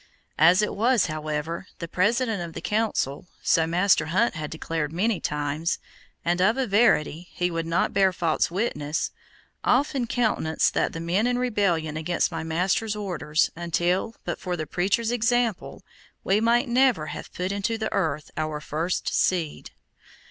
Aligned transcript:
As 0.39 0.63
it 0.63 0.73
was, 0.73 1.05
however, 1.05 1.67
the 1.77 1.87
President 1.87 2.41
of 2.41 2.53
the 2.53 2.59
Council, 2.59 3.27
so 3.43 3.67
Master 3.67 4.07
Hunt 4.07 4.33
has 4.33 4.49
declared 4.49 4.91
many 4.91 5.19
times, 5.19 5.77
and 6.25 6.41
of 6.41 6.57
a 6.57 6.65
verity 6.65 7.27
he 7.33 7.51
would 7.51 7.67
not 7.67 7.93
bear 7.93 8.11
false 8.11 8.49
witness, 8.49 9.11
often 9.63 10.07
countenanced 10.07 10.73
the 10.73 10.99
men 10.99 11.27
in 11.27 11.37
rebellion 11.37 11.97
against 11.97 12.31
my 12.31 12.41
master's 12.41 12.95
orders, 12.95 13.51
until, 13.55 14.15
but 14.25 14.39
for 14.39 14.57
the 14.57 14.65
preacher's 14.65 15.11
example, 15.11 15.83
we 16.23 16.41
might 16.41 16.67
never 16.67 17.05
have 17.13 17.31
put 17.31 17.51
into 17.51 17.77
the 17.77 17.93
earth 17.93 18.31
our 18.37 18.59
first 18.59 19.13
seed. 19.13 19.69